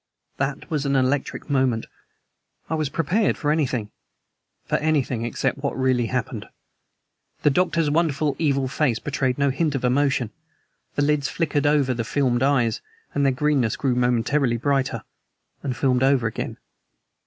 [0.37, 1.85] That was an electric moment.
[2.71, 3.91] I was prepared for anything
[4.65, 6.47] for anything except for what really happened.
[7.43, 10.31] The doctor's wonderful, evil face betrayed no hint of emotion.
[10.95, 12.81] The lids flickered over the filmed eyes,
[13.13, 15.03] and their greenness grew momentarily brighter,
[15.61, 16.57] and filmed over again.